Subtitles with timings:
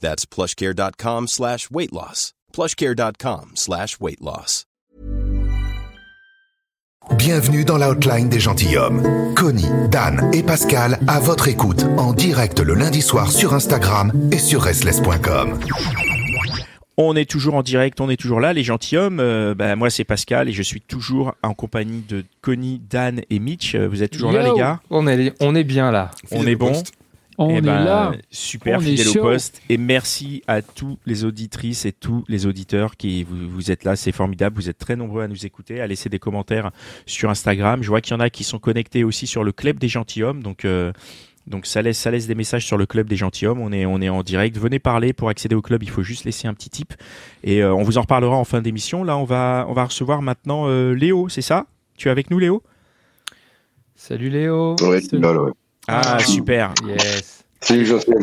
[0.00, 2.32] That's plushcare.com slash weight loss.
[2.52, 4.64] plushcare.com slash weight loss.
[7.18, 9.34] Bienvenue dans l'outline des gentilshommes.
[9.36, 14.38] Connie, Dan et Pascal à votre écoute en direct le lundi soir sur Instagram et
[14.38, 15.60] sur restless.com.
[16.96, 19.18] On est toujours en direct, on est toujours là, les gentilshommes.
[19.20, 23.38] Euh, bah, moi, c'est Pascal et je suis toujours en compagnie de Connie, Dan et
[23.38, 23.74] Mitch.
[23.74, 24.80] Euh, Vous êtes toujours là, les gars?
[24.90, 26.10] On est, on est bien là.
[26.30, 26.72] On est bon
[27.38, 28.12] On Eh est ben, là.
[28.30, 29.60] Super On est fidèle au poste.
[29.68, 33.96] Et merci à tous les auditrices et tous les auditeurs qui vous, vous êtes là.
[33.96, 34.56] C'est formidable.
[34.56, 36.70] Vous êtes très nombreux à nous écouter, à laisser des commentaires
[37.06, 37.82] sur Instagram.
[37.82, 40.42] Je vois qu'il y en a qui sont connectés aussi sur le club des gentilshommes.
[40.42, 40.92] Donc, euh,
[41.46, 43.60] donc ça laisse, ça laisse des messages sur le club des gentilshommes.
[43.60, 44.56] On est, on est en direct.
[44.56, 45.12] Venez parler.
[45.12, 46.94] Pour accéder au club, il faut juste laisser un petit tip.
[47.42, 49.02] Et euh, on vous en reparlera en fin d'émission.
[49.04, 51.28] Là, on va, on va recevoir maintenant euh, Léo.
[51.28, 51.66] C'est ça?
[51.96, 52.62] Tu es avec nous, Léo?
[53.96, 54.76] Salut Léo.
[54.82, 55.52] Ouais, C'est- là, là, ouais.
[55.88, 56.72] Ah, super.
[56.86, 57.44] Yes.
[57.60, 58.18] Salut Jean-Pierre.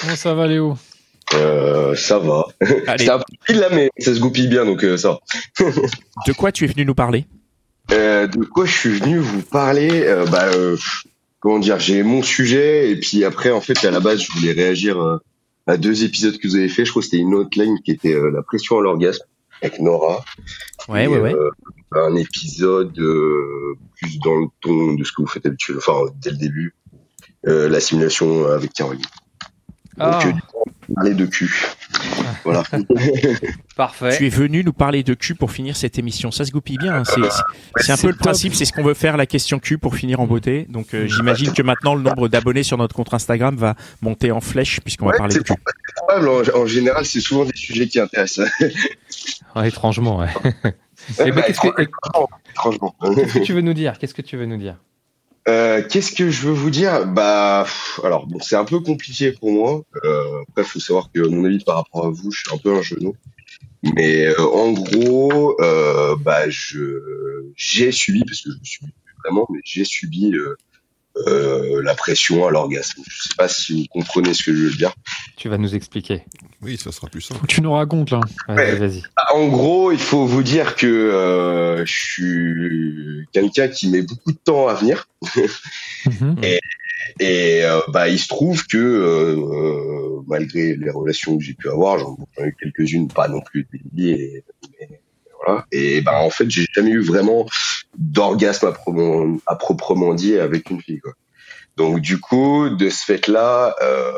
[0.00, 0.76] Comment ça va, Léo?
[1.34, 2.46] Euh, ça va.
[2.86, 5.10] Allez, C'est un peu pile là, mais ça se goupille bien, donc euh, ça
[5.60, 5.64] va.
[6.26, 7.26] de quoi tu es venu nous parler?
[7.92, 9.90] Euh, de quoi je suis venu vous parler?
[10.06, 10.76] Euh, Bah, euh,
[11.40, 14.52] comment dire J'ai mon sujet, et puis après, en fait, à la base, je voulais
[14.52, 15.18] réagir euh,
[15.66, 16.84] à deux épisodes que vous avez fait.
[16.84, 19.24] Je crois que c'était une autre ligne qui était euh, la pression à l'orgasme
[19.62, 20.24] avec Nora.
[20.88, 21.34] Ouais, Et, ouais, ouais.
[21.34, 21.50] euh,
[21.96, 26.30] un épisode euh, plus dans le ton de ce que vous faites d'habitude, enfin dès
[26.30, 26.74] le début,
[27.46, 29.02] la simulation avec Caroline.
[30.00, 31.54] Ah, Donc, euh, parler de cul.
[32.42, 32.64] voilà.
[33.76, 34.16] parfait.
[34.18, 36.32] Tu es venu nous parler de cul pour finir cette émission.
[36.32, 36.94] Ça se goupille bien.
[36.96, 37.02] hein.
[37.04, 37.42] C'est, c'est-
[37.84, 38.54] c'est un peu le principe.
[38.56, 40.66] C'est ce qu'on veut faire, la question cul pour finir en beauté.
[40.68, 44.40] Donc, euh, j'imagine que maintenant, le nombre d'abonnés sur notre compte Instagram va monter en
[44.40, 45.60] flèche puisqu'on va parler de c'est cul.
[45.96, 46.28] probable.
[46.28, 48.48] En, en général, c'est souvent des sujets qui intéressent.
[49.54, 50.26] Ouais, étrangement, ouais.
[50.44, 50.74] Ouais,
[51.20, 52.94] Eh ben, bah, qu'est-ce que- étrangement, étrangement.
[53.14, 53.96] Qu'est-ce que tu veux nous dire?
[53.98, 54.76] Qu'est-ce que tu veux nous dire?
[55.46, 57.06] Euh, Qu'est-ce que je veux vous dire?
[57.06, 57.66] Bah,
[58.02, 59.82] alors bon, c'est un peu compliqué pour moi.
[60.04, 62.58] Euh, après, faut savoir que à mon avis, par rapport à vous, je suis un
[62.58, 63.14] peu un genou.
[63.94, 68.86] Mais euh, en gros, euh, bah, je j'ai subi parce que je me suis
[69.22, 70.32] vraiment, mais j'ai subi
[71.26, 73.02] euh, la pression à l'orgasme.
[73.08, 74.92] Je sais pas si vous comprenez ce que je veux dire.
[75.36, 76.22] Tu vas nous expliquer.
[76.62, 77.40] Oui, ça sera plus simple.
[77.40, 78.20] Faut que tu nous racontes, là.
[78.48, 78.74] Vas-y, Ouais.
[78.76, 79.02] vas-y.
[79.16, 84.32] Bah, En gros, il faut vous dire que euh, je suis quelqu'un qui met beaucoup
[84.32, 85.08] de temps à venir.
[86.06, 86.36] Mhm.
[87.20, 91.98] Et euh, bah, il se trouve que euh, malgré les relations que j'ai pu avoir,
[91.98, 94.42] j'en ai eu quelques-unes, pas non plus dédiées,
[94.80, 95.00] mais, mais
[95.44, 95.66] voilà.
[95.72, 97.46] Et bah, en fait, j'ai jamais eu vraiment
[97.96, 101.00] d'orgasme à, proprement- à proprement dit avec une fille.
[101.00, 101.12] Quoi.
[101.76, 104.12] Donc du coup, de ce fait-là, euh,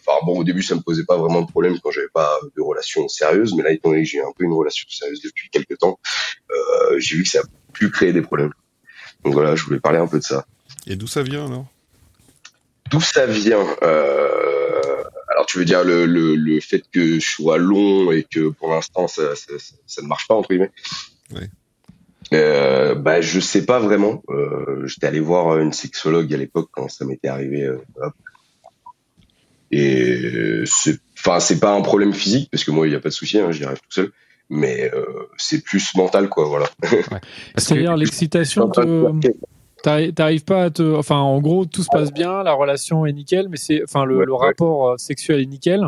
[0.00, 2.62] enfin bon, au début, ça me posait pas vraiment de problème quand j'avais pas de
[2.62, 5.78] relation sérieuse, mais là, étant donné que j'ai un peu une relation sérieuse depuis quelques
[5.78, 5.98] temps,
[6.50, 8.52] euh, j'ai vu que ça a pu créer des problèmes.
[9.24, 10.46] Donc voilà, je voulais parler un peu de ça.
[10.86, 11.66] Et d'où ça vient alors?
[12.90, 14.57] D'où ça vient euh,
[15.48, 19.08] tu veux dire le, le, le fait que je sois long et que pour l'instant
[19.08, 20.70] ça, ça, ça, ça ne marche pas entre guillemets.
[21.34, 21.48] Ouais.
[22.34, 24.22] Euh, bah je sais pas vraiment.
[24.28, 27.62] Euh, J'étais allé voir une sexologue à l'époque quand ça m'était arrivé.
[27.64, 28.12] euh, hop.
[29.70, 33.08] Et c'est, enfin c'est pas un problème physique parce que moi il y a pas
[33.08, 34.12] de souci, hein, j'y arrive tout seul.
[34.50, 35.04] Mais euh,
[35.36, 36.68] c'est plus mental quoi, voilà.
[37.56, 38.80] C'est-à-dire, l'excitation, te...
[39.82, 40.96] t'arri- t'arrives pas à te.
[40.96, 43.82] Enfin, en gros, tout se passe bien, la relation est nickel, mais c'est.
[43.82, 44.46] Enfin, le, Ouais, le ouais.
[44.46, 45.86] rapport euh, sexuel est nickel,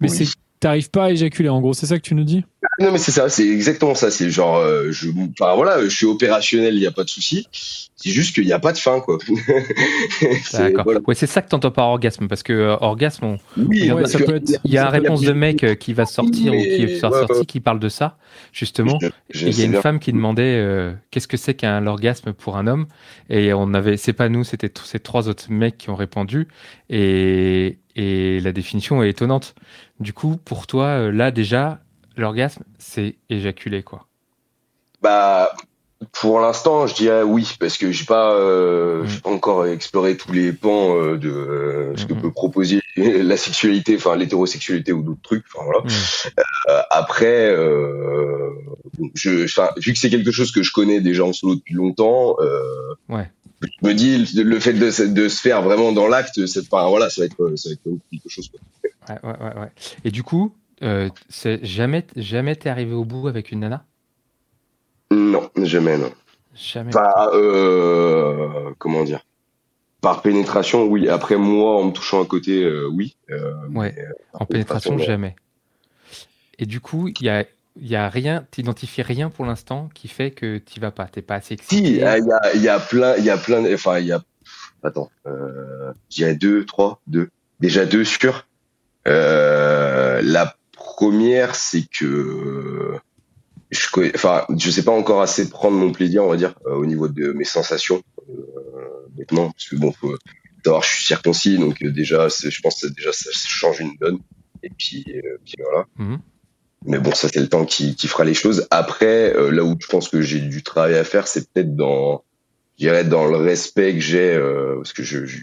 [0.00, 0.16] mais Oui.
[0.16, 0.32] c'est.
[0.60, 2.42] T'arrives pas à éjaculer, en gros, c'est ça que tu nous dis?
[2.80, 4.10] Non mais c'est ça, c'est exactement ça.
[4.10, 7.46] C'est genre, euh, je, enfin voilà, je suis opérationnel, il y a pas de souci.
[7.52, 9.18] C'est juste qu'il n'y a pas de fin quoi.
[10.42, 10.84] C'est- D'accord.
[10.84, 11.00] voilà.
[11.06, 14.12] Ouais, c'est ça que t'entends par orgasme, parce que euh, orgasme, on- Oui, Ouais, parce
[14.12, 15.92] ça que- peut être- il y a ça un peut réponse de mec euh, qui
[15.92, 18.18] va sortir ou qui est sorti ouais, qui parle de ça,
[18.52, 18.98] justement.
[19.00, 19.80] Je- je Et il y a une bien.
[19.80, 22.86] femme qui demandait euh, qu'est-ce que c'est qu'un orgasme pour un homme?
[23.30, 26.48] Et on avait c'est pas nous c'était ces trois autres mecs qui ont répondu
[26.90, 29.54] et et la définition est étonnante
[30.00, 31.78] Du coup, pour toi, là déjà,
[32.16, 34.06] l'orgasme, c'est éjaculer, quoi.
[35.02, 35.52] Bah,
[36.12, 39.20] pour l'instant, je dirais oui, parce que j'ai pas, euh, Mm.
[39.22, 43.96] pas encore exploré tous les pans euh, de euh, ce que peut proposer la sexualité,
[43.96, 45.44] enfin l'hétérosexualité ou d'autres trucs.
[45.54, 45.80] Enfin voilà.
[45.84, 45.88] Mm.
[46.70, 47.54] Euh, après,
[49.14, 52.36] je, vu que c'est quelque chose que je connais déjà en solo depuis longtemps,
[53.08, 53.30] Ouais.
[53.62, 56.60] je me dis le, le fait de, se- de se faire vraiment dans l'acte, c'est,
[56.60, 58.48] enfin voilà, ça va être, ça va être quelque chose.
[58.50, 58.60] quoi.
[59.08, 59.72] Ouais, ouais, ouais, ouais.
[60.04, 60.54] Et du coup,
[60.84, 61.08] euh,
[61.62, 63.84] jamais, jamais t'es arrivé au bout avec une nana?
[65.10, 66.12] Non, jamais non.
[66.54, 66.94] Jamais.
[66.94, 69.24] Enfin, euh, comment dire?
[70.00, 71.08] Par pénétration, oui.
[71.08, 73.16] Après moi, en me touchant à côté, euh, oui.
[73.30, 73.94] Euh, Ouais.
[73.98, 75.34] euh, En pénétration, jamais.
[76.58, 77.44] Et du coup, il y a,
[77.76, 81.06] il y a rien, t'identifies rien pour l'instant qui fait que t'y vas pas.
[81.06, 82.00] T'es pas assez Si, il excité.
[82.00, 84.06] y a, il y a- il y a plein, il y a plein, enfin, il
[84.06, 84.22] y a,
[84.82, 88.04] attends, euh, il y a deux, trois, deux, déjà deux.
[89.06, 90.54] Euh, la
[90.96, 92.98] première, c'est que
[93.70, 96.74] je, connais- enfin, je sais pas encore assez prendre mon plaisir, on va dire, euh,
[96.74, 98.32] au niveau de mes sensations, euh,
[99.18, 100.16] maintenant, parce que bon, faut
[100.64, 104.18] savoir, je suis circoncis, donc euh, déjà, je pense que déjà ça change une donne.
[104.62, 105.86] Et puis, euh, puis voilà.
[105.98, 106.18] Mhm.
[106.86, 108.66] Mais bon, ça c'est le temps qui, qui fera les choses.
[108.70, 112.24] Après, euh, là où je pense que j'ai du travail à faire, c'est peut-être dans,
[112.78, 115.38] je dirais, dans le respect que j'ai, euh, parce que je, je,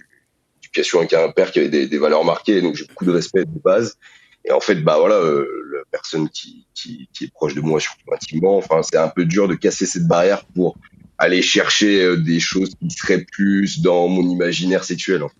[0.61, 3.45] éducation avec un père qui avait des, des valeurs marquées, donc j'ai beaucoup de respect
[3.45, 3.97] de base.
[4.45, 7.79] Et en fait, bah voilà, euh, la personne qui, qui, qui est proche de moi,
[7.79, 10.75] surtout intimement, enfin, c'est un peu dur de casser cette barrière pour
[11.17, 15.23] aller chercher euh, des choses qui seraient plus dans mon imaginaire sexuel.
[15.23, 15.35] en fait.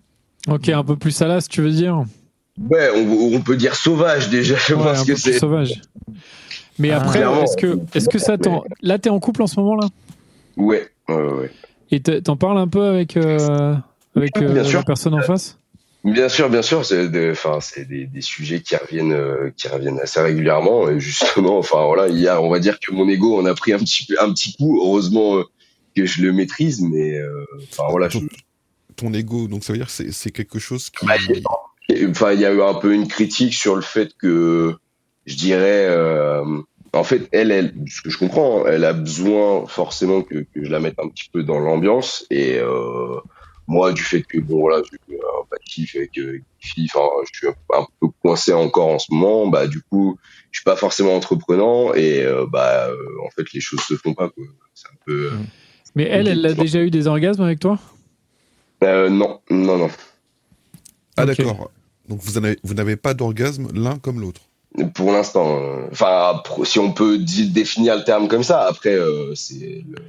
[0.52, 2.04] Ok, un peu plus salace, tu veux dire?
[2.70, 5.80] Ouais, on, on peut dire sauvage déjà, Ouais, parce un que c'est sauvage.
[6.78, 6.98] Mais Ah.
[7.02, 8.62] après, est-ce que, est-ce que ça t'en...
[8.82, 9.88] Là, t'es en couple en ce moment là?
[10.56, 11.50] Ouais, ouais, ouais, ouais.
[11.90, 13.74] Et t'en parles un peu avec, euh,
[14.16, 14.78] avec Bien euh, sûr.
[14.78, 15.58] la personne en face?
[16.04, 19.68] Bien sûr, bien sûr, c'est des, enfin, c'est des, des sujets qui reviennent, euh, qui
[19.68, 20.88] reviennent assez régulièrement.
[20.90, 23.78] Et justement, enfin voilà, hier, on va dire que mon ego en a pris un
[23.78, 24.80] petit, peu- un petit coup.
[24.84, 25.44] Heureusement euh,
[25.94, 28.26] que je le maîtrise, mais euh, enfin voilà, je, Ton,
[28.96, 31.06] ton ego, donc ça veut dire que c'est- c'est quelque chose qui.
[31.06, 31.14] Bah,
[32.08, 34.74] Enfin, il y a eu un peu une critique sur le fait que,
[35.26, 36.42] je dirais, euh,
[36.94, 40.64] en fait, elle, elle, ce que je comprends, hein, elle a besoin forcément que, que
[40.64, 42.24] je la mette un petit peu dans l'ambiance.
[42.30, 43.16] Et euh,
[43.66, 47.38] moi, du fait que, bon, voilà, j'ai un passif avec euh, une fille, enfin, je
[47.38, 50.16] suis un, un peu coincé encore en ce moment, bah, du coup,
[50.50, 54.14] je suis pas forcément entreprenant et, euh, bah, euh, en fait, les choses se font
[54.14, 54.44] pas, quoi.
[54.74, 55.26] C'est un peu.
[55.32, 55.36] euh,
[55.94, 57.78] Mais elle, elle a déjà eu des orgasmes avec toi?
[58.82, 59.90] Euh, non, non, non.
[61.16, 61.70] Ah d'accord.
[62.08, 64.40] Donc vous en avez- vous n'avez pas d'orgasme l'un comme l'autre?
[64.94, 65.60] Pour l'instant,
[65.92, 70.02] enfin, si on peut définir le terme comme ça, après, euh, c'est le-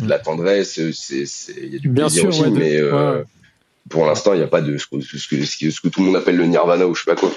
[0.00, 1.24] de la tendresse, c'est,
[1.62, 3.24] il y a du Bien plaisir sûr, aussi, ouais, de- mais euh, ouais.
[3.88, 5.88] pour l'instant, il n'y a pas de ce que, ce, que, ce que- ce que
[5.88, 7.30] tout le monde appelle le nirvana ou je sais pas quoi.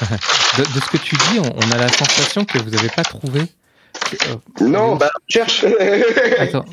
[0.58, 3.02] De, de ce que tu dis, on, on a la sensation que vous n'avez pas
[3.02, 3.40] trouvé.
[4.12, 5.64] Euh, Non, bah, cherche.
[6.38, 6.64] Attends,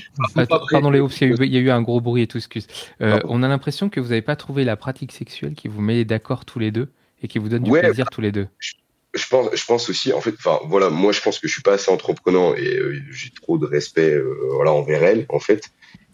[0.69, 2.28] pardon Léo, parce qu'il y, a eu- il y a eu un gros bruit et
[2.28, 2.68] tout, excuse.
[3.01, 6.06] Euh, on a l'impression que vous n'avez pas trouvé la pratique sexuelle qui vous met
[6.06, 6.90] d'accord tous les deux
[7.24, 7.81] et qui vous donne du Ouais.
[7.81, 8.48] plaisir tous les deux.
[8.60, 8.74] je
[9.30, 11.74] pense, je pense aussi, en fait, enfin, voilà, moi, je pense que je suis pas
[11.74, 15.70] assez entreprenant et euh, j'ai trop de respect, euh, voilà, envers elle, en fait.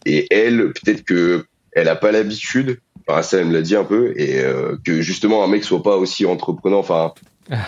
[0.05, 3.83] Et elle, peut-être que elle a pas l'habitude, enfin, ça, elle me l'a dit un
[3.83, 7.13] peu, et euh, que justement, un mec soit pas aussi entreprenant, enfin,
[7.49, 7.67] Ah.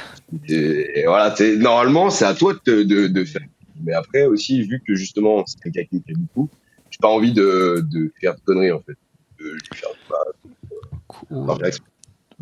[1.06, 3.42] voilà, normalement, c'est à toi de, de, de faire.
[3.84, 6.50] Mais après, aussi, vu que justement, c'est quelqu'un qui me fait beaucoup,
[6.90, 8.98] j'ai pas envie de, de faire de conneries, en fait.
[9.40, 10.18] De lui faire, bah,
[11.08, 11.46] Cool.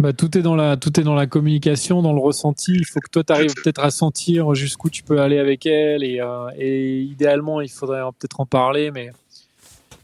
[0.01, 2.71] Bah, tout est dans la tout est dans la communication, dans le ressenti.
[2.73, 6.03] Il faut que toi tu arrives peut-être à sentir jusqu'où tu peux aller avec elle
[6.03, 9.11] et, euh, et idéalement il faudrait peut-être en parler, mais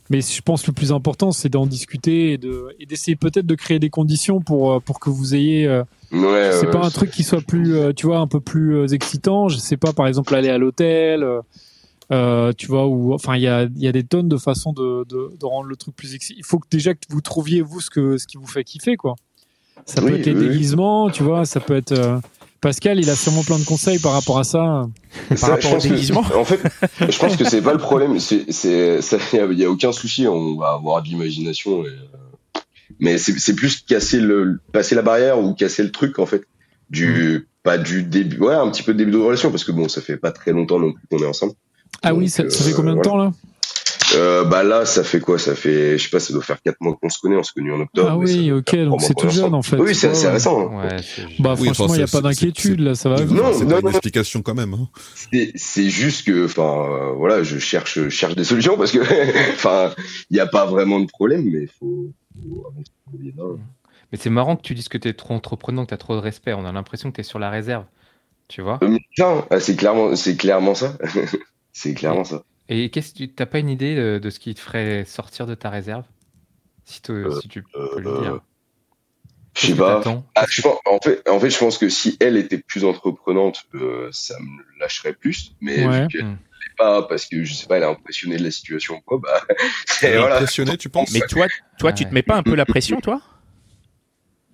[0.10, 3.48] mais je pense que le plus important c'est d'en discuter et de et d'essayer peut-être
[3.48, 6.86] de créer des conditions pour euh, pour que vous ayez euh, Ouais, c'est ouais, pas
[6.86, 9.50] un truc qui soit plus euh, tu vois un peu plus excitant.
[9.50, 11.26] Je sais pas par exemple aller à l'hôtel.
[12.12, 15.04] euh, tu vois, ou enfin, il y a, y a des tonnes de façons de,
[15.10, 16.38] de, de rendre le truc plus excitant.
[16.40, 18.96] Il faut que déjà que vous trouviez vous ce que ce qui vous fait kiffer,
[18.96, 19.16] quoi.
[19.86, 21.94] Ça peut être les oui, déguisements, tu vois, ça peut être.
[21.94, 22.20] euh,
[22.60, 24.88] Pascal, il a sûrement plein de conseils par rapport à ça.
[25.36, 26.60] Ça, rapport au déguisement En fait,
[27.08, 28.20] je pense que c'est pas le problème.
[28.20, 30.28] C'est, c'est, ça, y a, aucun souci.
[30.28, 31.84] On va avoir de l'imagination.
[31.84, 32.62] et, euh,
[33.00, 36.44] mais c'est, plus casser le, passer la barrière ou casser le truc en fait.
[36.90, 38.40] Du, pas du début.
[38.40, 40.52] Ouais, un petit peu de début de relation parce que bon, ça fait pas très
[40.52, 41.54] longtemps non plus qu'on est ensemble.
[42.02, 43.10] Ah oui, ça, ça fait euh, combien de voilà.
[43.10, 43.32] temps là?
[44.16, 45.38] Euh, bah là, ça fait quoi?
[45.38, 47.36] Ça fait, je sais pas, ça doit faire quatre mois qu'on se connaît.
[47.36, 48.10] On se connaît en octobre.
[48.12, 49.78] Ah oui, ok, donc c'est tout jeune en fait.
[49.78, 50.72] Oui, c'est, Ouais, récent.
[50.72, 50.88] hein.
[50.88, 50.98] Ouais,
[51.40, 53.24] Bah Oui, franchement, il n'y a pas d'inquiétude là, ça va.
[53.26, 54.74] Non, c'est non, pas une explication quand même.
[54.74, 54.90] hein.
[55.56, 59.00] C'est, juste que, enfin, euh, voilà, je cherche, je cherche des solutions parce que,
[59.54, 59.94] enfin,
[60.30, 62.12] il n'y a pas vraiment de problème, mais il faut.
[64.12, 66.16] Mais c'est marrant que tu dises que tu es trop entreprenant, que tu as trop
[66.16, 66.54] de respect.
[66.54, 67.86] On a l'impression que tu es sur la réserve.
[68.48, 68.80] Tu vois?
[68.84, 68.98] Euh,
[69.50, 70.98] ah, c'est clairement, c'est clairement ça.
[71.74, 72.44] c'est clairement ça.
[72.70, 75.46] Et qu'est-ce que tu t'as pas une idée de, de ce qui te ferait sortir
[75.48, 76.06] de ta réserve?
[76.86, 78.40] Si, te- si tu peux le euh, dire.
[79.56, 80.02] Je sais pas.
[80.36, 83.64] Ah, je pense- en fait, en fait, je pense que si elle était plus entreprenante,
[83.74, 85.56] euh, ça me lâcherait plus.
[85.62, 86.02] Mais Ouais.
[86.02, 88.98] vu qu'elle l'est pas, parce que je sais pas, elle est impressionnée de la situation,
[88.98, 89.42] ou quoi, bah,
[90.04, 90.36] est voilà.
[90.36, 91.12] impressionnée, tu penses?
[91.12, 91.48] Mais toi,
[91.80, 92.10] toi, tu Ouais.
[92.10, 93.22] te mets pas un peu la pression, toi?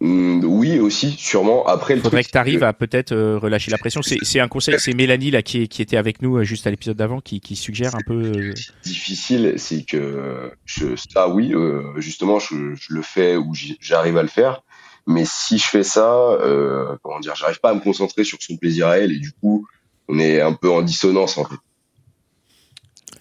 [0.05, 1.65] Hmm, oui, aussi, sûrement.
[1.65, 4.01] Après, le Faudrait truc, que tu arrives à peut-être euh, relâcher la pression.
[4.01, 4.75] C'est un conseil.
[4.77, 7.55] C'est Mélanie là qui, qui était avec nous euh, juste à l'épisode d'avant qui, qui
[7.55, 8.21] suggère un peu.
[8.21, 14.17] euh, difficile, c'est que je, ça, oui, euh, justement, je, je le fais ou j'arrive
[14.17, 14.63] à le faire.
[15.07, 18.57] Mais si je fais ça, euh, comment dire, j'arrive pas à me concentrer sur son
[18.57, 19.65] plaisir à elle et du coup,
[20.09, 21.55] on est un peu en dissonance en fait.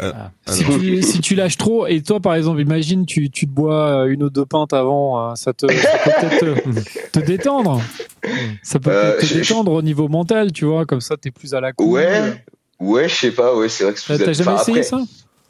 [0.01, 3.53] Si Alors, tu, si tu lâches trop, et toi par exemple, imagine tu, tu te
[3.53, 6.65] bois une ou deux pintes avant, euh, ça, te, ça peut peut-être
[7.13, 7.81] te, te détendre.
[8.63, 11.55] Ça peut Euh, peut-être te détendre au niveau mental, tu vois, comme ça t'es plus
[11.55, 11.89] à la cool.
[11.91, 12.45] Ouais,
[12.81, 15.01] ouais, je sais pas, ouais, c'est vrai que sous T'as jamais essayé après, ça?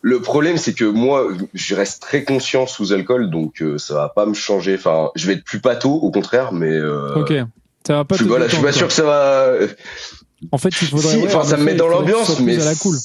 [0.05, 4.09] Le problème, c'est que moi, je reste très conscient sous alcool, donc euh, ça va
[4.09, 4.75] pas me changer.
[4.75, 7.33] Enfin, je vais être plus pâteau, au contraire, mais euh, Ok.
[7.87, 8.89] Ça va pas je, te voilà, je suis pas sûr quoi.
[8.89, 9.53] que ça va.
[10.51, 11.09] En fait, il faudrait.
[11.17, 12.97] si, enfin, en ça me met dans l'ambiance, mais à la cool.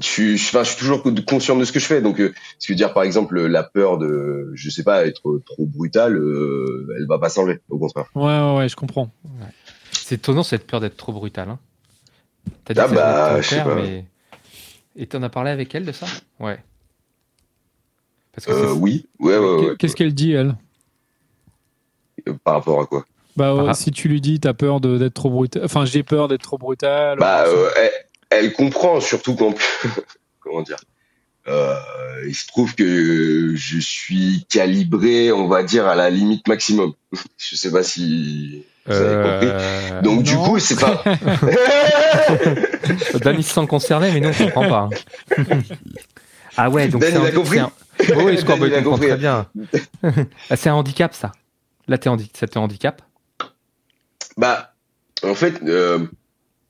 [0.00, 2.00] Je suis, je, enfin, je suis toujours conscient de ce que je fais.
[2.00, 5.66] Donc, euh, ce que dire, par exemple, la peur de, je sais pas, être trop
[5.66, 8.06] brutal, euh, elle va pas s'enlever, au contraire.
[8.14, 9.10] Ouais, ouais, ouais, je comprends.
[9.92, 11.48] C'est étonnant cette peur d'être trop brutal.
[11.50, 11.58] Hein.
[12.64, 13.74] T'as dit Ah bah, je sais pas.
[13.74, 14.04] mais.
[14.96, 16.06] Et t'en as parlé avec elle de ça?
[16.40, 16.58] Ouais.
[18.32, 19.76] Parce que Euh, oui, ouais, ouais, ouais.
[19.78, 20.56] Qu'est-ce qu'elle dit, elle?
[22.28, 23.04] Euh, Par rapport à quoi?
[23.36, 25.62] Bah, ouais, Par- si tu lui dis, t'as peur de- d'être trop brutal.
[25.64, 27.18] Enfin, j'ai peur d'être trop brutal.
[27.18, 27.90] Bah, ou- euh, elle,
[28.30, 29.54] elle comprend, surtout quand,
[30.40, 30.78] comment dire.
[31.46, 31.74] Euh,
[32.26, 36.92] il se trouve que je suis calibré, on va dire, à la limite maximum.
[37.38, 39.48] je sais pas si vous avez compris.
[39.50, 41.02] Euh, Donc du coup, c'est pas.
[43.22, 44.90] Dan il se sent concerné, mais non, on comprend pas.
[46.56, 49.08] ah ouais, donc Dan, c'est il a compris un- Oui, oui, comprend compris.
[49.08, 49.46] très bien.
[50.50, 51.32] Ah, c'est un handicap, ça.
[51.86, 53.00] Là, t'es handi- ça te handicap?
[54.36, 54.74] Bah,
[55.22, 56.06] en fait, euh,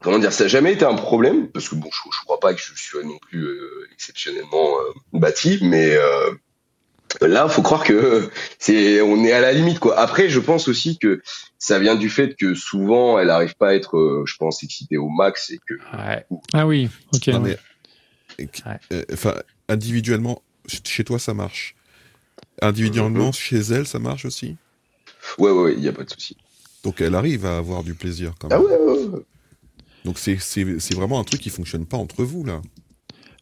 [0.01, 2.55] comment dire, ça n'a jamais été un problème parce que bon, je, je crois pas
[2.55, 6.31] que je suis non plus euh, exceptionnellement euh, bâti, mais euh,
[7.21, 9.99] là, faut croire que c'est, on est à la limite quoi.
[9.99, 11.21] Après, je pense aussi que
[11.59, 14.97] ça vient du fait que souvent, elle arrive pas à être, euh, je pense, excitée
[14.97, 16.25] au max et que Ouais.
[16.53, 17.27] Ah oui, ok.
[17.29, 17.57] Non, ouais.
[18.39, 18.79] mais, Ouais.
[18.93, 19.35] euh, enfin,
[19.69, 21.75] individuellement, ch- chez toi, ça marche.
[22.63, 24.57] Individuellement, chez elle, ça marche aussi?
[25.39, 26.37] ouais, ouais, il y a pas de souci.
[26.85, 28.61] Donc, elle arrive à avoir du plaisir quand même.
[28.61, 29.21] Ah ouais, ouais, ouais.
[30.05, 32.61] Donc, c'est c'est- c'est vraiment un truc qui fonctionne pas entre vous, là.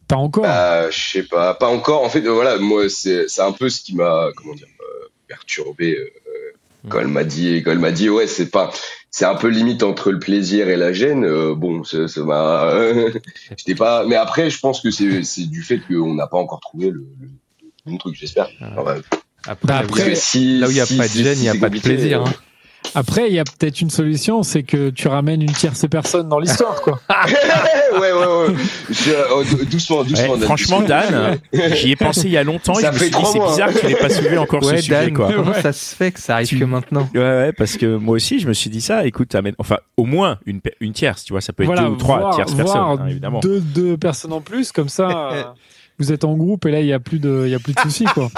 [0.07, 0.43] Pas encore.
[0.43, 2.03] Bah, je sais pas, pas encore.
[2.03, 5.07] En fait, euh, voilà, moi, c'est c'est un peu ce qui m'a, comment dire, euh,
[5.27, 6.09] perturbé euh,
[6.89, 8.71] quand elle m'a dit, quand elle m'a dit, ouais, c'est pas,
[9.11, 11.25] c'est un peu limite entre le plaisir et la gêne.
[11.25, 12.71] euh, bon, ça m'a,
[13.57, 14.05] j'étais pas.
[14.05, 17.05] Mais après, je pense que c'est c'est du fait qu'on n'a pas encore trouvé le,
[17.19, 17.27] le,
[17.85, 18.47] le bon truc, j'espère.
[18.61, 18.73] Ah.
[18.77, 19.01] Enfin, ouais.
[19.45, 20.97] Après, là où il y a- Parce que si, là où il n'y a si-
[20.97, 22.21] pas de gêne, il si n'y a pas de plaisir.
[22.21, 22.33] euh, hein.
[22.95, 26.39] Après, il y a peut-être une solution, c'est que tu ramènes une tierce personne dans
[26.39, 26.99] l'histoire, quoi.
[27.93, 28.55] ouais, ouais, ouais.
[28.89, 30.33] Je- oh, dou- doucement, doucement.
[30.33, 30.81] Ouais, franchement.
[30.81, 31.37] Dan,
[31.73, 33.37] j'y ai pensé il y a longtemps et Ça je me fait suis dit c'est
[33.39, 33.73] mois, bizarre hein.
[33.79, 35.05] qu'il n'ait pas soulevé encore Ouais, ce sujet.
[35.05, 35.33] Dan, Quoi.
[35.33, 35.61] comment Ouais.
[35.61, 38.39] ça se fait que ça arrive Tu- que maintenant Ouais, ouais, parce que moi aussi,
[38.39, 39.05] je me suis dit ça.
[39.05, 41.87] Écoute, amène, enfin, au moins une, une tierce, tu vois, ça peut être voilà, deux
[41.89, 43.39] ou trois voir, tierces voir personnes, hein, évidemment.
[43.41, 45.43] Deux, deux personnes en plus, comme ça, euh,
[45.99, 47.73] vous êtes en groupe et là, il n'y a plus de, il y a plus
[47.73, 48.29] de soucis, quoi.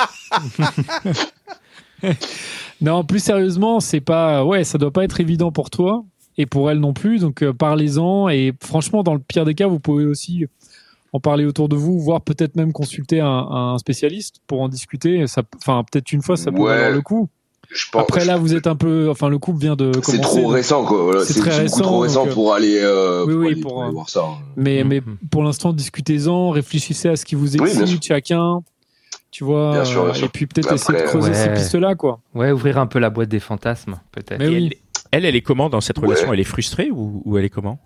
[2.82, 6.04] Non, plus sérieusement, c'est pas, ouais, ça doit pas être évident pour toi
[6.38, 7.20] et pour elle non plus.
[7.20, 10.46] Donc, euh, parlez-en et franchement, dans le pire des cas, vous pouvez aussi
[11.12, 15.26] en parler autour de vous, voire peut-être même consulter un, un spécialiste pour en discuter.
[15.28, 16.92] Ça, enfin, peut-être une fois, ça peut Ouais.
[16.92, 17.28] le coup.
[17.72, 20.12] Je pense- Après, là, vous êtes un peu, enfin, le couple vient de commencer.
[20.14, 21.04] C'est trop donc- récent, quoi.
[21.04, 23.62] Voilà, c'est très récent, trop récent donc, euh, pour aller, euh, oui, pour oui, aller-
[23.62, 24.24] pour, pour aller euh, voir ça.
[24.56, 25.18] Mais, mais Mhm.
[25.30, 28.62] pour l'instant, discutez-en, réfléchissez à ce qui vous Oui, excite chacun.
[29.32, 30.26] Tu vois, Bien sûr, bien sûr.
[30.26, 31.36] et puis peut-être essayer de creuser ouais.
[31.36, 32.20] ces pistes-là, quoi.
[32.34, 34.42] Ouais, ouvrir un peu la boîte des fantasmes, peut-être.
[34.44, 34.72] Oui.
[35.12, 36.08] Elle, elle est comment dans cette Ouais.
[36.08, 36.34] relation?
[36.34, 37.80] Elle est frustrée ou, ou elle est comment?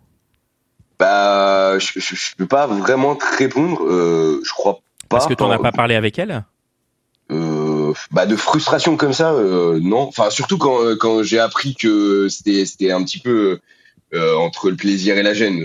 [0.99, 3.81] Bah, je, je, je peux pas vraiment te répondre.
[3.83, 4.81] Euh, je crois pas.
[5.09, 6.43] Parce que t'en as pas parlé avec elle?
[7.31, 10.01] Euh, bah de frustration comme ça, euh, non.
[10.01, 13.59] Enfin, surtout quand quand j'ai appris que c'était c'était un petit peu
[14.13, 15.61] euh, entre le plaisir et la gêne.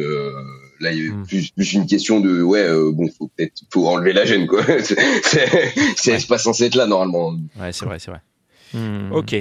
[0.80, 1.26] Euh, là, il y avait Hmm.
[1.26, 4.62] plus, plus une question de ouais, euh, bon, faut peut-être faut enlever la gêne quoi.
[4.82, 4.96] c'est
[5.96, 7.32] c'est c'est pas censé être là normalement.
[7.60, 8.20] Ouais, c'est vrai, c'est vrai.
[8.74, 9.12] Hmm.
[9.12, 9.36] Ok,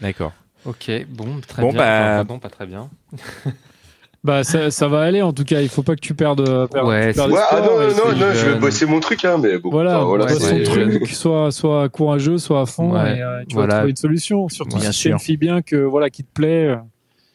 [0.00, 0.32] d'accord.
[0.64, 1.78] Ok, bon, très Bon, bien.
[1.78, 2.90] bah- Enfin, non, pas très bien.
[4.24, 5.60] Bah ça, ça va aller en tout cas.
[5.60, 6.68] Il faut pas que tu perdes.
[6.68, 9.24] perdes Ouais, tu perdes Ouais, ah non, non, c'est- non, je vais bosser mon truc,
[9.24, 9.70] hein, mais bon.
[9.70, 13.54] Voilà, enfin, voilà, ton truc, soit, soit courageux, soit à fond, Ouais, et euh, tu
[13.54, 13.74] voilà.
[13.74, 14.48] vas trouver une solution.
[14.48, 16.74] Surtout Bien si fille bien que voilà qui te plaît.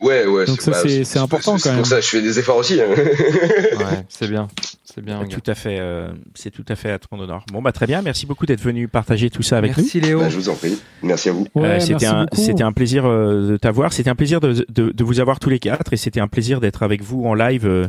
[0.01, 0.45] Ouais, ouais.
[0.45, 1.85] Donc ça, bah, c'est- c'est important, C'est quand pour même.
[1.85, 2.81] ça que je fais des efforts aussi.
[2.81, 2.85] hein.
[2.89, 2.95] Ouais,
[4.09, 4.47] c'est bien.
[4.83, 5.23] C'est bien.
[5.25, 7.45] Tout à fait, euh, c'est tout à fait à ton honneur.
[7.53, 10.19] Bon bah très bien, merci beaucoup d'être venu partager tout ça avec Merci Léo.
[10.19, 10.77] Bah, je vous en prie.
[11.01, 11.47] Merci à vous.
[11.55, 11.61] nous.
[11.61, 12.41] Ouais, Euh, c'était merci un, beaucoup.
[12.41, 15.49] c'était un plaisir euh, de t'avoir, c'était un plaisir de, de, de vous avoir tous
[15.49, 17.65] les quatre et c'était un plaisir d'être avec vous en live.
[17.65, 17.87] euh,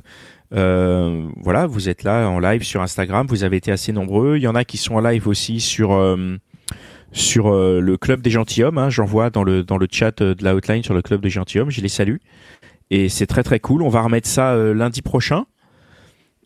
[0.54, 4.36] euh, voilà, vous êtes là en live sur Instagram, vous avez été assez nombreux.
[4.36, 6.36] Il y en a qui sont en live aussi sur euh,
[7.12, 8.78] sur euh, le club des gentilshommes.
[8.78, 11.20] Hein, J'en vois dans le dans le chat euh, de la hotline sur le club
[11.20, 11.70] des gentilshommes.
[11.70, 12.16] Je les salue
[12.90, 13.82] et c'est très très cool.
[13.82, 15.44] On va remettre ça euh, lundi prochain.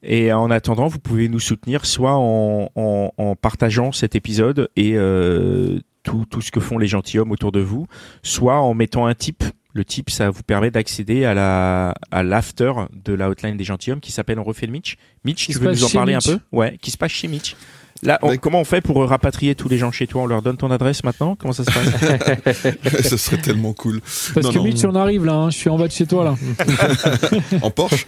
[0.02, 4.92] Et en attendant, vous pouvez nous soutenir soit en, en, en partageant cet épisode et
[4.94, 7.86] euh, tout, tout ce que font les gentilshommes autour de vous,
[8.22, 9.42] soit en mettant un tip.
[9.72, 12.72] Le tip, ça vous permet d'accéder à la à l'after
[13.04, 14.96] de la hotline des gentilshommes qui s'appelle On refait le Mitch.
[15.24, 16.28] Mitch, Qui tu veux nous en parler Mitch.
[16.28, 16.40] un peu?
[16.52, 17.56] Ouais, qui se passe chez Mitch.
[18.02, 20.22] Là, on- comment on fait pour rapatrier tous les gens chez toi?
[20.22, 21.34] On leur donne ton adresse maintenant?
[21.34, 23.02] Comment ça se passe?
[23.08, 24.00] Ça serait tellement cool.
[24.00, 24.64] Parce Non, que non.
[24.64, 25.32] Mitch, on arrive là.
[25.34, 25.50] hein.
[25.50, 26.34] Je suis en bas de chez toi là.
[27.62, 28.06] En Porsche?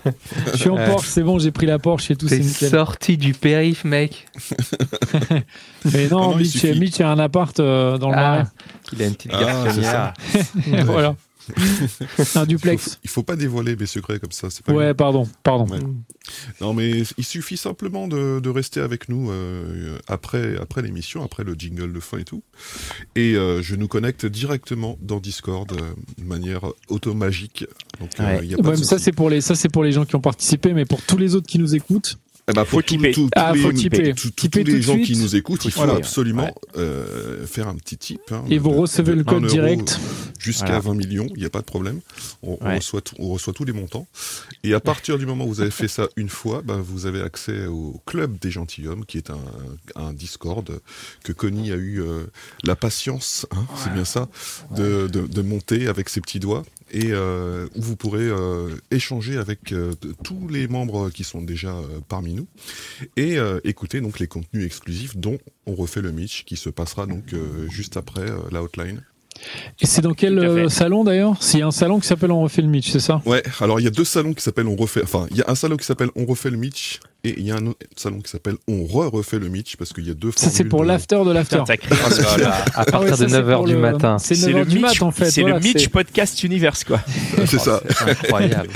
[0.52, 0.76] Je suis en.
[0.76, 4.26] Porsche, c'est bon, j'ai pris la Porsche et tout, c'est sorti du périph, mec.
[5.92, 6.62] Mais non, Mitch.
[6.64, 8.44] Mitch a un appart euh, dans le Ah, marais.
[8.92, 10.12] il a une petite Ah, garçonnière.
[10.84, 11.14] voilà.
[12.36, 12.84] un il duplex.
[12.84, 14.50] faut, il faut pas dévoiler mes secrets comme ça.
[14.50, 15.66] C'est pas Ouais, pardon, pardon.
[15.66, 15.80] Ouais.
[16.60, 21.44] Non, mais il suffit simplement de, de rester avec nous euh, après, après l'émission, après
[21.44, 22.42] le jingle de fin et tout.
[23.16, 25.76] Et euh, je nous connecte directement dans Discord euh,
[26.18, 27.64] de manière automagique.
[28.00, 28.40] Donc, euh, Ouais.
[28.44, 29.92] il y a pas Ouais, de mais ça c'est pour les ça c'est pour les
[29.92, 32.76] gens qui ont participé, mais pour tous les autres qui nous écoutent, Eh ben, Faut
[32.78, 33.10] pour tous- tiper.
[33.12, 34.14] tous- tous Ah, les- faut tiper.
[34.14, 35.06] tous- tout les de gens suite.
[35.06, 35.96] qui nous écoutent, il faut Voilà.
[35.96, 36.54] absolument Ouais.
[36.78, 38.20] euh, faire un petit tip.
[38.30, 39.98] hein, et vous de- recevez de le code 1 euro direct.
[40.38, 40.80] Jusqu'à Voilà.
[40.80, 42.00] 20 millions, il n'y a pas de problème.
[42.42, 44.06] On, reçoit tout- on reçoit tous les montants.
[44.64, 47.20] Et à partir du moment où vous avez fait ça une fois, ben, vous avez
[47.20, 49.38] accès au Club des Gentilhommes, qui est un,
[49.96, 50.80] un Discord
[51.24, 52.24] que Connie a eu euh,
[52.62, 54.28] la patience, hein, c'est bien ça,
[54.76, 56.64] de, de- de monter avec ses petits doigts.
[56.90, 61.68] Et euh, où vous pourrez euh, échanger avec euh, tous les membres qui sont déjà
[61.68, 62.46] euh, parmi nous
[63.16, 67.06] et euh, écouter donc les contenus exclusifs dont on refait le Mitch qui se passera
[67.06, 69.02] donc euh, juste après euh, la hotline.
[69.80, 71.40] Et c'est dans quel salon d'ailleurs?
[71.42, 73.22] S'il y a un salon qui s'appelle On refait le Mitch, c'est ça?
[73.24, 75.02] Ouais, alors il y a deux salons qui s'appellent On refait.
[75.04, 77.50] Enfin, il y a un salon qui s'appelle On refait le Mitch et il y
[77.50, 80.30] a un autre salon qui s'appelle On re-refait le Mitch parce qu'il y a deux
[80.34, 81.56] Ça c'est formules pour de- l'after de l'after.
[81.56, 84.18] Un- À Ah partir ouais, ça, de c'est 9h pour du le- matin.
[84.18, 85.30] C'est C'est 9h le du Mitch, mat en fait.
[85.30, 87.00] c'est voilà, le Mitch Podcast Universe quoi.
[87.46, 87.80] C'est ça.
[87.88, 88.68] C'est incroyable.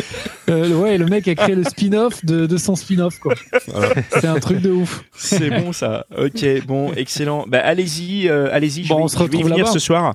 [0.48, 3.34] Euh, ouais, le mec a créé le spin-off de, de son spin-off quoi.
[3.68, 3.94] Voilà.
[4.10, 5.04] C'est un truc de ouf.
[5.16, 6.06] C'est bon ça.
[6.16, 7.44] Ok, bon, excellent.
[7.48, 8.82] Bah allez-y, euh, allez-y.
[8.84, 9.72] Je, Bon, vais- on se je vais retrouve venir là-bas.
[9.72, 10.14] ce soir.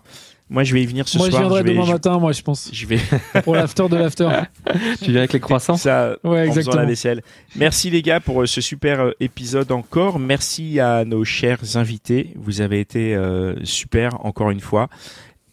[0.50, 1.42] Moi, je vais y venir ce Moi je soir.
[1.44, 3.00] viendrai je vais, demain je- matin, moi je pense, Je vais
[3.44, 4.30] pour l'after de l'after.
[5.04, 6.76] tu viens avec les croissants ça Ouais, en faisant exactement.
[6.82, 7.22] la vaisselle.
[7.58, 10.20] Merci les gars pour euh, ce super euh, épisode encore.
[10.20, 12.34] Merci à nos chers invités.
[12.38, 14.88] Vous avez été euh, super encore une fois.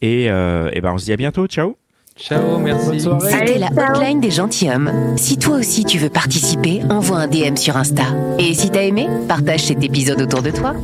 [0.00, 1.46] Et, euh, et ben on se dit à bientôt.
[1.48, 1.76] Ciao.
[2.16, 3.00] Ciao, merci.
[3.00, 5.16] C'était la hotline des gentilshommes.
[5.16, 8.04] Si toi aussi tu veux participer, envoie un DM sur Insta.
[8.38, 10.74] Et si t'as aimé, partage cet épisode autour de toi.